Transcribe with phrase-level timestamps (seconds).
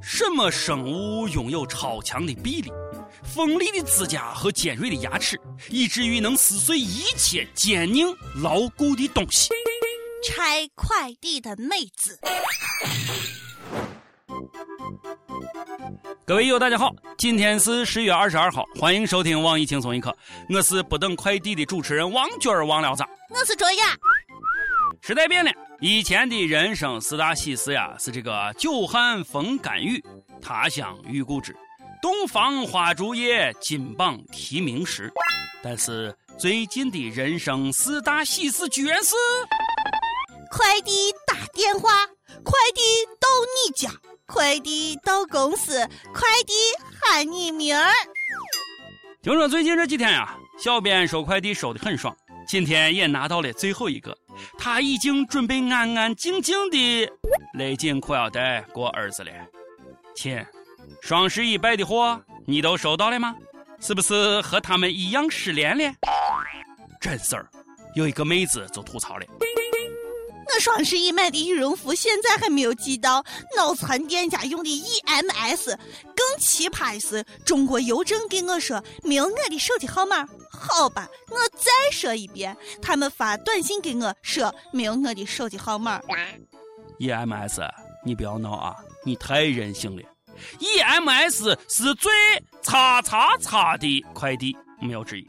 [0.00, 2.72] 什么生物拥有超强的臂力、
[3.22, 8.06] 锋利的指甲和尖锐的牙齿，以至于能撕碎一切坚硬
[8.42, 9.50] 牢固的东西？
[10.24, 12.18] 拆快递的妹子。
[16.24, 20.16] 各位友，大家好，今天是十月二十二号，欢迎收听网易轻松一刻，
[20.48, 23.96] 我是不等快递的主持人王娟儿王聊子，我是卓雅。
[25.00, 25.50] 时代变了，
[25.84, 30.00] 以前的人生四大喜事呀，是这个久旱逢甘雨，
[30.40, 31.52] 他乡遇故知，
[32.00, 35.12] 洞房花烛夜，金榜题名时。
[35.60, 39.16] 但是最近的人生四大喜事居然是
[40.52, 42.06] 快递打电话，
[42.44, 42.80] 快递
[43.18, 43.26] 到
[43.66, 43.90] 你家。
[44.24, 46.54] 快递到公司，快递
[47.02, 47.90] 喊你名儿。
[49.20, 54.16] 听说最近这几天呀，小编收快递收的很爽，今天也拿到了最后一个，
[54.58, 57.10] 他已经准备安安静静的
[57.54, 59.30] 勒紧裤腰带过日子了。
[60.14, 60.44] 亲，
[61.00, 63.34] 双十一败的货你都收到了吗？
[63.80, 65.84] 是不是和他们一样失联了？
[67.00, 67.48] 真事儿，
[67.94, 69.26] 有一个妹子就吐槽了。
[70.54, 73.24] 我双十一买的羽绒服现在还没有寄到，
[73.56, 75.76] 脑残店家用的 EMS。
[76.14, 80.26] 更奇葩的是，中国邮政给我说没有我的手机号码。
[80.50, 86.00] 好吧，我再说一遍，他们发短信给我说没有我的手机号码。
[86.98, 87.68] EMS，
[88.04, 88.76] 你不要闹啊！
[89.04, 90.02] 你太任性了。
[90.60, 92.12] EMS 是最
[92.62, 95.26] 叉叉叉的快递，没有之一。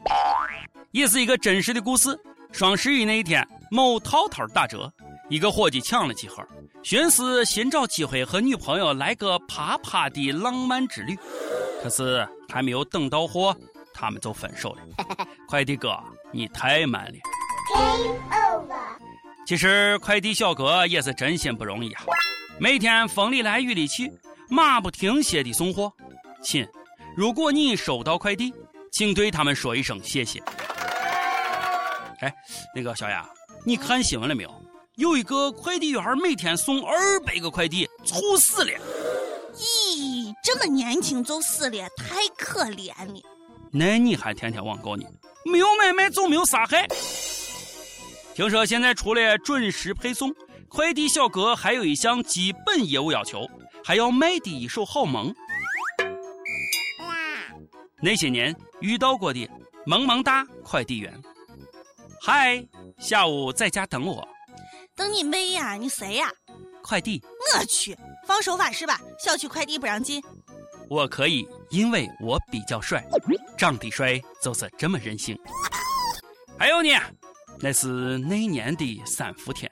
[0.90, 2.18] 也是一个真实的故事。
[2.52, 4.92] 双十一那一天，某套套打折。
[5.28, 6.46] 一个伙计抢了几盒，
[6.82, 11.16] 寻思寻找机会和女朋友来个啪啪的浪漫之旅。
[11.82, 13.56] 可是还没有等到货，
[13.92, 15.26] 他们就分手了。
[15.48, 15.98] 快递哥，
[16.30, 17.14] 你太慢了。
[19.46, 22.02] 其实快递小哥也是真心不容易啊，
[22.58, 24.12] 每天风里来雨里去，
[24.48, 25.92] 马不停歇的送货。
[26.42, 26.66] 亲，
[27.16, 28.52] 如果你收到快递，
[28.92, 30.42] 请对他们说一声谢谢。
[32.20, 32.34] 哎，
[32.74, 33.28] 那个小雅，
[33.64, 34.63] 你看新闻了没有？
[34.96, 38.70] 有一个快递员每天送二百个快递，猝死了。
[39.56, 43.20] 咦，这么年轻就死了，太可怜了。
[43.72, 45.04] 那你还天天网购呢？
[45.44, 46.86] 没有买卖就没有杀害。
[48.34, 50.32] 听说现在除了准时配送，
[50.68, 53.48] 快递小哥还有一项基本业务要求，
[53.84, 55.34] 还要卖的一手好萌。
[58.00, 59.48] 那些年遇到过的
[59.86, 61.20] 萌萌哒快递员，
[62.20, 62.64] 嗨，
[62.96, 64.28] 下午在家等我。
[64.96, 65.74] 等你妹呀！
[65.74, 66.30] 你谁呀？
[66.82, 67.22] 快递。
[67.54, 67.96] 我去，
[68.26, 69.00] 放手法是吧？
[69.18, 70.22] 小区快递不让进。
[70.88, 73.04] 我可以，因为我比较帅，
[73.56, 75.38] 长得帅就是这么任性。
[76.58, 76.90] 还有呢，
[77.58, 79.70] 那是那年的三伏天。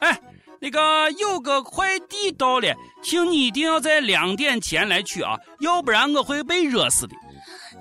[0.00, 0.20] 哎，
[0.60, 7.14] 那个有个快递到了，请你一定要在两点前来取啊，要不然我会被热死的。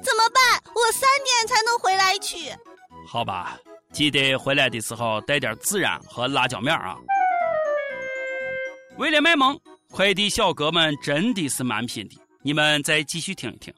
[0.03, 0.61] 怎么办？
[0.73, 2.51] 我三点才能回来取。
[3.07, 3.59] 好吧。
[3.93, 6.95] 记得回来的时候带点孜然和辣椒面啊！
[8.97, 9.59] 为了卖萌，
[9.91, 12.15] 快递小哥们真的是蛮拼的。
[12.43, 13.73] 你们再继续听一听。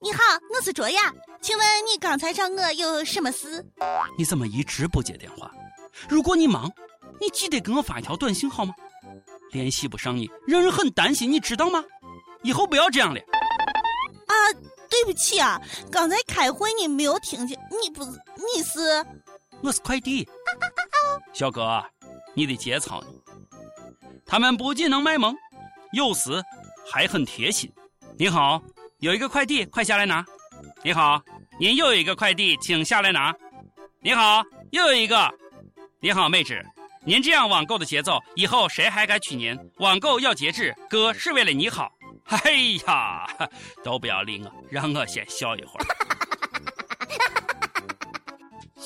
[0.00, 0.18] 你好，
[0.54, 3.64] 我是卓雅，请问你刚才找我有什么事？
[4.16, 5.50] 你怎么一直不接电话？
[6.08, 6.70] 如果你忙，
[7.20, 8.74] 你记得给我发一条短信好吗？
[9.52, 11.82] 联系不上你，让人很担心，你知道吗？
[12.42, 13.20] 以后不要这样了。
[13.20, 14.34] 啊，
[14.90, 17.58] 对不起啊，刚才开会你没有听见。
[17.82, 19.04] 你不是你是？
[19.62, 20.28] 我是快递
[21.32, 21.84] 小哥，
[22.34, 23.08] 你的节操呢？
[24.24, 25.34] 他们不仅能卖萌，
[25.92, 26.42] 有时
[26.90, 27.70] 还很贴心。
[28.18, 28.62] 你好，
[28.98, 30.24] 有一个快递，快下来拿。
[30.82, 31.20] 你好，
[31.58, 33.34] 您又有一个快递，请下来拿。
[34.00, 35.32] 你好，又有一个。
[36.00, 36.64] 你好，妹纸，
[37.04, 39.58] 您这样网购的节奏，以后谁还敢娶您？
[39.78, 41.90] 网购要节制，哥是为了你好。
[42.24, 42.52] 哎
[42.86, 43.26] 呀，
[43.84, 46.05] 都不要理我，让我先笑一会儿。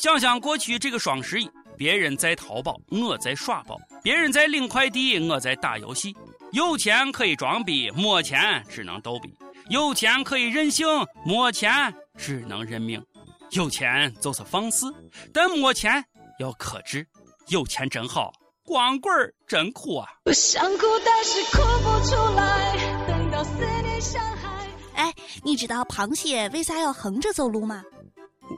[0.00, 6.16] 想想过去这个双十一，别人在淘宝，我在耍宝；别人在领快递，我在打游戏。
[6.52, 9.28] 有钱可以装逼，没钱只能逗逼；
[9.68, 10.86] 有钱可以任性，
[11.22, 13.04] 没钱只能认命。
[13.50, 14.90] 有钱就是放肆，
[15.34, 16.02] 但没钱
[16.38, 17.06] 要克制。
[17.48, 18.32] 有钱真好，
[18.64, 19.12] 光棍
[19.46, 20.08] 真苦啊！
[20.24, 23.06] 我想哭，但是哭不出来。
[23.06, 23.52] 等到思
[23.82, 24.66] 念像海。
[24.94, 25.14] 哎，
[25.44, 27.84] 你知道螃蟹为啥要横着走路吗？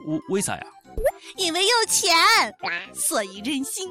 [0.05, 0.63] 为为啥呀？
[1.37, 2.15] 因为有钱，
[2.93, 3.89] 所以任性。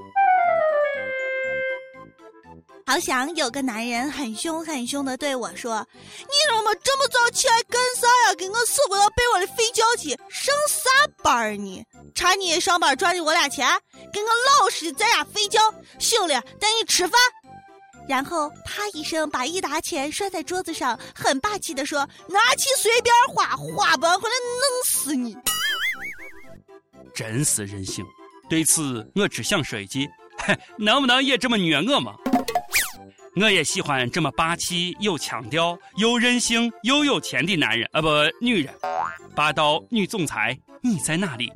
[2.84, 5.86] 好想有个男人很凶很凶的对我说
[6.18, 8.34] ：“你怎么这么早起来干啥呀？
[8.36, 10.90] 给我死不到被窝里睡觉去，上啥
[11.22, 11.82] 班儿呢？
[12.14, 13.66] 查你上班赚的我俩钱，
[14.12, 14.28] 给我
[14.60, 15.60] 老实的在家睡觉。
[15.98, 17.20] 醒了带你吃饭。”
[18.08, 25.36] 然后啪一声把一沓钱摔在桌子上，很霸气的说：“拿去随便花，花不完回来弄死你！”
[27.14, 28.04] 真是任性。
[28.48, 30.08] 对此，我只想说一句：
[30.76, 32.14] 能不能也这么虐我嘛？
[33.36, 38.08] 我也喜欢这么霸气、有腔调、又任性又有钱的男人啊，不，
[38.40, 38.74] 女人。
[39.34, 41.50] 霸道女总裁，你在哪里？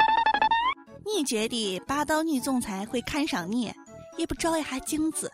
[1.04, 3.70] 你觉得霸道女总裁会看上你，
[4.16, 5.30] 也不照一下镜子？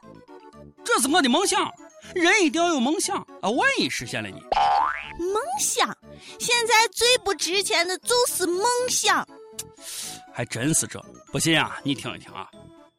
[0.84, 1.70] 这是我的梦想，
[2.12, 3.48] 人一定要有梦想啊！
[3.48, 4.36] 万一实现了呢？
[5.18, 5.96] 梦想，
[6.40, 9.24] 现在最不值钱的就是梦想。
[10.32, 10.98] 还真是这，
[11.30, 12.48] 不信啊，你听一听啊。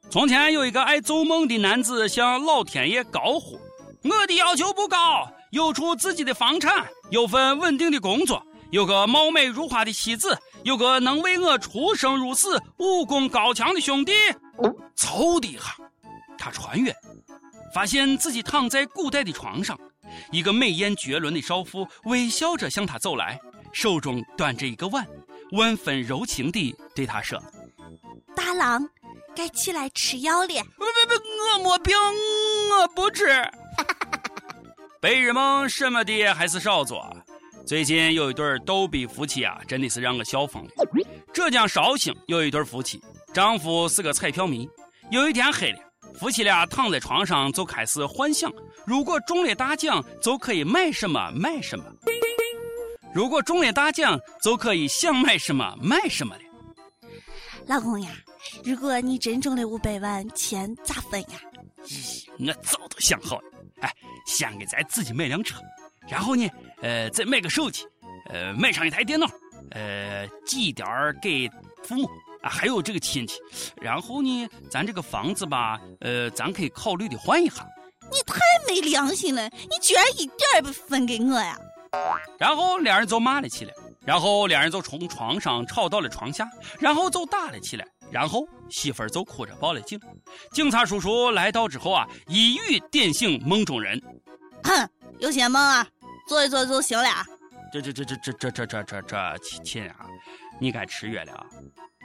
[0.10, 3.60] 从前有一个爱做梦的男子向老天爷高呼
[4.04, 14.12] ：“我的要求不高，有处自己的房产，有份稳定的工作，有个貌美如花的妻子，有个能为我出生入死、武功高强的兄弟。”
[14.96, 15.76] 嗖的一下，
[16.38, 16.96] 他穿越，
[17.74, 19.78] 发现自己躺在古代的床上，
[20.32, 23.40] 一个美艳绝伦的少妇微笑着向他走来，
[23.72, 25.06] 手中端着一个碗，
[25.54, 27.42] 万分柔情地对他说
[28.36, 28.88] ：“大郎。”
[29.36, 30.64] 该起来吃药了。
[30.78, 31.96] 不不不，我没病，
[32.70, 33.26] 我不吃。
[35.02, 37.12] 白日梦什么的还是少做。
[37.66, 40.70] 最近有一对逗比夫妻啊，真的是让我笑疯了。
[41.34, 43.02] 浙江绍兴有一对夫妻，
[43.34, 44.70] 丈夫是个彩票迷。
[45.10, 45.80] 有一天黑了，
[46.20, 48.54] 夫妻俩躺在床上就开始幻想：
[48.86, 51.86] 如果中了大奖，就可以买什么买什么；
[53.14, 56.42] 如果中了大奖，就可以想买什么买什么了。
[57.68, 58.10] 老公呀。
[58.64, 61.40] 如果你真中了五百万，钱咋分呀？
[61.86, 63.44] 咦，我早都想好了。
[63.80, 63.92] 哎，
[64.26, 65.62] 先给咱自己买辆车，
[66.10, 66.46] 然后呢，
[66.82, 67.88] 呃，再买个手机，
[68.30, 69.26] 呃，买上一台电脑，
[69.72, 71.50] 呃，寄一点儿给
[71.84, 72.10] 父母
[72.42, 73.40] 啊，还有这个亲戚。
[73.82, 77.66] 然后呢，咱这个房子吧，呃，咱可以考虑的换一下。
[78.12, 79.50] 你太没良心了！
[79.50, 81.58] 你居然一点也不分给我呀！
[82.38, 83.74] 然后两人就骂了起来，
[84.06, 86.48] 然后两人就从床上吵到了床下，
[86.80, 87.88] 然后就打了起来。
[88.12, 90.00] 然后媳妇儿就哭着报了警，
[90.52, 94.00] 警察叔叔来到之后啊，一语点醒梦中人。
[94.64, 95.88] 哼，有些梦啊，
[96.28, 97.10] 做一做就行了。
[97.72, 100.06] 这这这这这这这这这这亲啊，
[100.60, 101.46] 你该吃药了。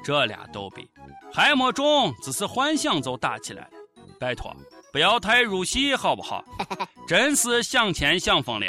[0.02, 0.88] 这俩逗比
[1.32, 3.70] 还没中，只是幻想就打起来了。
[4.18, 4.54] 拜托，
[4.92, 6.42] 不要太入戏好不好？
[7.06, 8.66] 真是想钱想疯了。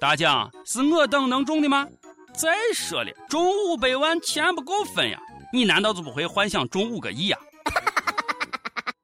[0.00, 1.86] 大奖是我等能中的吗？
[2.32, 5.18] 再说了，中五百万钱不够分呀。
[5.52, 7.36] 你难道就不会幻想中五个亿呀？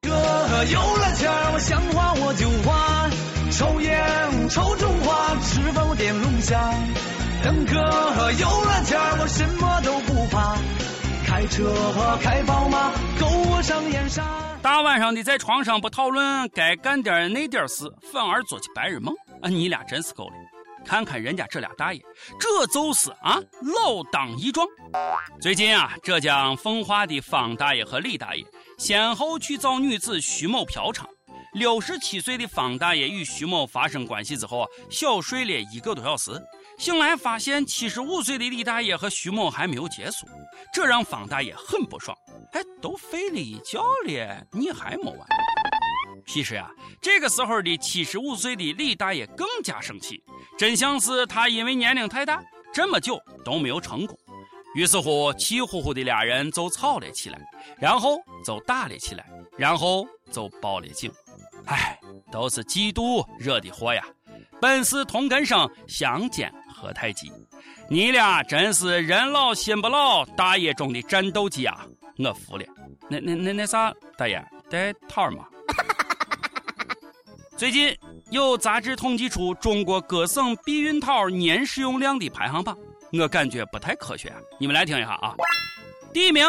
[0.01, 3.11] 哥有了钱，我想花我就花，
[3.51, 6.73] 抽烟抽中华，吃饭我点龙虾。
[7.45, 10.57] 等哥有了钱，我什么都不怕，
[11.27, 11.75] 开车
[12.23, 12.91] 开宝马，
[13.21, 14.25] 够我上燕山。
[14.63, 19.51] 大晚上的在床上不讨论该干点那点事，反而做起白日梦啊！
[19.51, 20.35] 你俩真是够了。
[20.87, 22.01] 看看人家这俩大爷，
[22.39, 24.65] 这就是啊，老当益壮。
[25.41, 28.47] 最近啊，浙江奉化的方大爷和李大爷
[28.79, 31.05] 先后去找女子徐某嫖娼。
[31.55, 36.31] 六十七岁的方大爷与徐某发生关系之后啊，小睡了一个多小时，
[36.79, 40.27] 醒来发现七十五岁的李大爷和徐某还没有结束，
[40.73, 42.17] 这让方大爷很不爽。
[42.53, 45.27] 哎，都睡了一觉了，你还没完？
[46.27, 46.71] 其实呀，
[47.01, 50.23] 这个时候的七十五岁的李大爷更加生气。
[50.59, 52.43] 真相是他因为年龄太大，
[52.73, 54.19] 这么久都没有成功，
[54.75, 57.41] 于是乎气呼呼的俩人就吵了起来，
[57.79, 59.25] 然后就打了起来，
[59.57, 61.11] 然后就报了警。
[61.67, 61.99] 唉，
[62.31, 64.05] 都是嫉妒惹的祸呀！
[64.61, 67.31] 本是同根生，相煎何太急。
[67.89, 71.87] 你俩真是人老心不老，大爷中的战斗机啊！
[72.19, 72.65] 我服了。
[73.09, 75.47] 那那那那啥，大爷带套吗？
[77.57, 77.97] 最近。
[78.31, 82.77] 有杂志统计出中国各省避孕套年使用量的排行榜，
[83.13, 84.41] 我感觉不太科学啊。
[84.59, 85.33] 你们来听一下啊。
[86.13, 86.45] 第一名，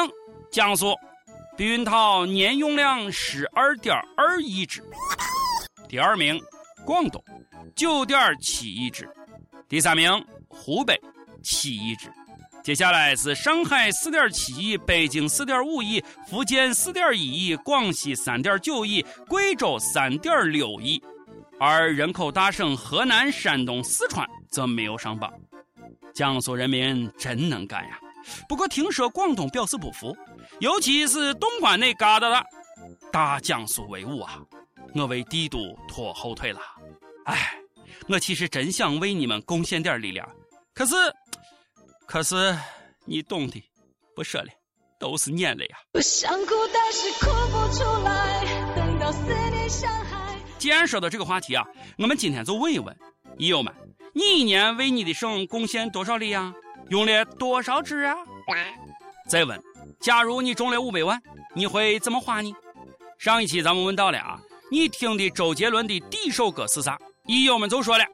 [0.51, 0.95] 江苏，
[1.55, 4.83] 避孕套年用量十二点二亿只。
[5.87, 6.41] 第二名，
[6.83, 7.23] 广东，
[7.75, 9.07] 九点七亿只。
[9.69, 10.11] 第三名，
[10.47, 10.99] 湖北，
[11.43, 12.11] 七亿只。
[12.67, 21.01] 接下来是上海四点七亿，北京四点五亿，福建四点一亿，广西三点九亿，贵州三点六亿。
[21.57, 25.31] 而人口大省河南、山东、四川则没有上榜。
[26.13, 27.97] 江苏人民真能干呀！
[28.49, 30.13] 不过听说广东表示不服，
[30.59, 32.45] 尤其是东莞那旮瘩的，
[33.13, 34.41] 大江苏威武啊！
[34.93, 36.59] 我为帝都拖后腿了。
[37.27, 37.57] 哎，
[38.09, 40.29] 我其实真想为你们贡献点力量，
[40.73, 40.95] 可是，
[42.07, 42.57] 可是
[43.03, 43.61] 你懂的，
[44.15, 44.47] 不说了，
[44.97, 45.79] 都是眼泪啊！
[45.93, 49.19] 我想哭，但是哭不出来，等到思
[49.51, 50.33] 念像海。
[50.57, 52.97] 既然说到这个话题啊，我们今天就问一问
[53.37, 53.73] 益友们：
[54.13, 56.53] 你一年为你的省贡献多少力啊？
[56.89, 58.15] 用了多少纸啊？
[59.27, 59.61] 再问：
[59.99, 61.21] 假如你中了五百万，
[61.53, 62.55] 你会怎么花呢？
[63.17, 64.39] 上一期咱们问到了啊，
[64.71, 66.97] 你听的周杰伦的第一首歌是啥？
[67.25, 68.05] 益友们就说了：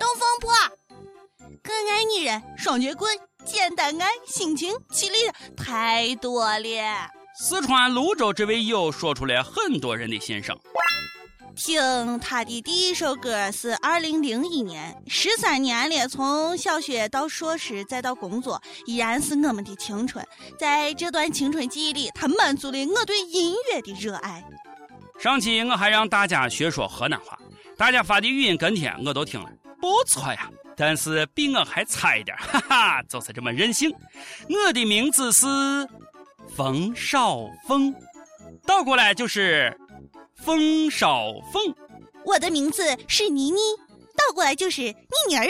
[0.00, 0.52] 东风破，
[1.62, 7.08] 更爱女人，双截棍，简单爱，心情，绮丽的太多了。
[7.38, 10.58] 四川泸州这位友说出了很多人的心声。
[11.54, 20.26] 听他的第一首歌是二零零一年，十三年了，从小学到硕士再到工作，依然是我们的青春。
[20.58, 24.42] 在这段青春记忆里，他满足了我对音乐的热爱。
[25.20, 27.38] 上期我还让大家学说河南话，
[27.76, 29.48] 大家发的语音跟帖我都听了，
[29.80, 30.50] 不错呀。
[30.76, 33.90] 但是比我还差一点， 哈哈，就是这么任性。
[34.48, 35.46] 我的名字是
[36.56, 37.94] 冯绍峰，
[38.66, 39.76] 倒过来就是。
[40.44, 41.72] 冯少凤，
[42.24, 43.60] 我的名字是妮妮，
[44.16, 44.96] 倒过来就是妮
[45.28, 45.46] 妮儿。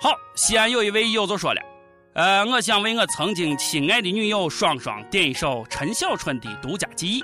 [0.00, 1.60] 好，西安有一位友就说了，
[2.14, 7.20] 呃，我想为我曾经亲爱的女友双双点一首陈小春的《独家记忆》，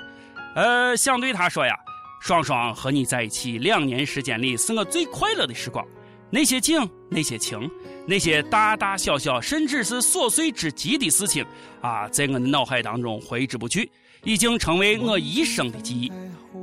[0.55, 1.73] 呃，想对她说呀，
[2.21, 5.83] 双双和你在一起两年时间里是我最快乐的时光，
[6.29, 7.67] 那些景，那些情。
[8.05, 11.43] 那些大大小小，甚至是琐碎之极的事情，
[11.81, 13.89] 啊，在我的脑海当中挥之不去，
[14.23, 16.11] 已经成为我一生的记忆。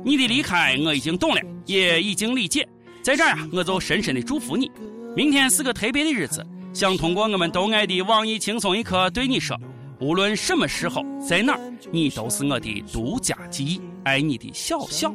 [0.05, 2.65] 你的离开，我已经懂了，也已经理解。
[3.01, 4.71] 在这儿啊，我就深深的祝福你。
[5.13, 9.59] 明天是个特别的日子，想通过我们都爱的网易轻松一刻对你说：
[9.99, 11.59] 无论什么时候，在哪儿，
[11.91, 13.81] 你都是我的独家记忆。
[14.05, 15.13] 爱你的小小。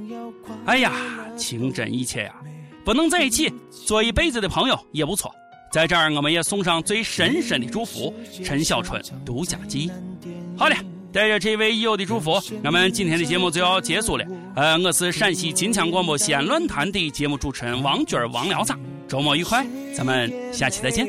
[0.67, 0.93] 哎呀，
[1.37, 2.35] 情真意切呀！
[2.85, 5.33] 不能在一起，做一辈子的朋友也不错。
[5.73, 8.15] 在这儿，我们也送上最深深的祝福，
[8.45, 9.91] 陈小春独家记忆。
[10.55, 10.77] 好了，
[11.11, 14.27] 带着这位友的祝福，我们今天的节目就要结束了。
[14.55, 18.75] 呃，我是陕西金腔广播西安论坛的节目主持人王军王聊子，
[19.09, 21.09] 周末愉快，咱们下期再见。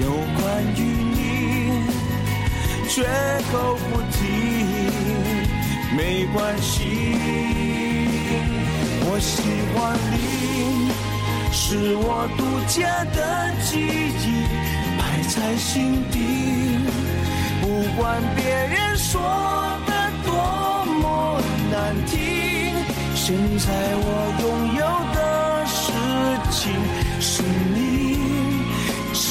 [0.00, 0.04] 有
[0.40, 0.42] 关
[0.76, 0.80] 于
[1.14, 1.18] 你，
[2.88, 3.02] 绝
[3.52, 3.54] 口
[3.90, 4.16] 不提，
[5.96, 6.72] 没关系。
[9.04, 9.42] 我喜
[9.74, 9.76] 欢
[10.10, 10.14] 你，
[11.52, 13.18] 是我独家的
[13.64, 14.24] 记忆，
[14.98, 16.16] 摆在心底。
[17.60, 17.66] 不
[18.00, 19.20] 管别人说
[19.86, 19.90] 的
[20.24, 20.30] 多
[21.00, 22.16] 么难听，
[23.14, 24.06] 现在我
[24.40, 24.44] 拥
[24.74, 24.80] 有
[25.14, 25.18] 的
[25.66, 25.92] 事
[26.50, 26.60] 情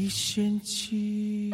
[0.00, 1.50] 你嫌弃。